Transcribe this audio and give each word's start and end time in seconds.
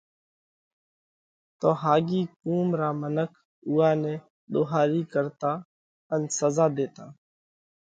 تو 1.59 1.69
ۿاڳي 1.81 2.21
قُوم 2.41 2.67
را 2.79 2.89
منک 2.99 3.31
اُوئا 3.67 3.89
نئہ 4.01 4.13
ۮوھاري 4.51 5.01
ڪرتا 5.13 5.51
ان 6.13 6.21
سزا 6.37 6.65
ۮيتا۔ 6.75 7.05